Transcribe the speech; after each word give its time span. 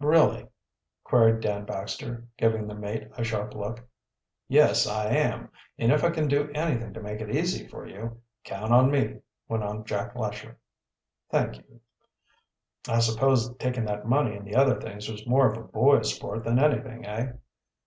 "Really?" 0.00 0.48
queried 1.04 1.42
Dan 1.42 1.66
Baxter, 1.66 2.26
giving 2.38 2.66
the 2.66 2.74
mate 2.74 3.10
a 3.18 3.22
sharp 3.22 3.52
look. 3.52 3.86
"Yes, 4.48 4.86
I 4.86 5.08
am, 5.10 5.50
and 5.76 5.92
if 5.92 6.02
I 6.02 6.08
can 6.08 6.28
do 6.28 6.50
anything 6.54 6.94
to 6.94 7.02
make 7.02 7.20
it 7.20 7.28
easy 7.36 7.66
for 7.68 7.84
you, 7.86 8.22
count 8.42 8.72
on 8.72 8.90
me," 8.90 9.18
went 9.48 9.64
on 9.64 9.84
Jack 9.84 10.14
Lesher. 10.14 10.56
"Thank 11.28 11.58
you." 11.58 11.80
"I 12.88 13.00
suppose 13.00 13.54
taking 13.56 13.84
that 13.84 14.06
money 14.08 14.34
and 14.34 14.46
the 14.46 14.56
other 14.56 14.80
things 14.80 15.10
was 15.10 15.26
more 15.26 15.52
of 15.52 15.72
boy's 15.72 16.14
sport 16.14 16.44
than 16.44 16.58
anything, 16.58 17.04
eh?" 17.04 17.32